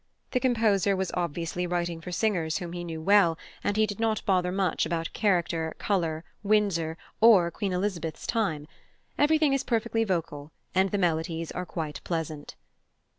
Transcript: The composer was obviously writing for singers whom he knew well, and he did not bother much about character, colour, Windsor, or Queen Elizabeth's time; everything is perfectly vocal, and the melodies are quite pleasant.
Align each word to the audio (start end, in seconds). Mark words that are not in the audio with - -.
The 0.31 0.39
composer 0.39 0.95
was 0.95 1.11
obviously 1.13 1.67
writing 1.67 2.01
for 2.01 2.11
singers 2.11 2.57
whom 2.57 2.73
he 2.73 2.83
knew 2.83 2.99
well, 2.99 3.37
and 3.63 3.77
he 3.77 3.85
did 3.85 3.99
not 3.99 4.25
bother 4.25 4.51
much 4.51 4.83
about 4.83 5.13
character, 5.13 5.75
colour, 5.77 6.23
Windsor, 6.41 6.97
or 7.19 7.51
Queen 7.51 7.71
Elizabeth's 7.71 8.25
time; 8.25 8.67
everything 9.19 9.53
is 9.53 9.63
perfectly 9.63 10.03
vocal, 10.03 10.51
and 10.73 10.89
the 10.89 10.97
melodies 10.97 11.51
are 11.51 11.67
quite 11.67 12.03
pleasant. 12.03 12.55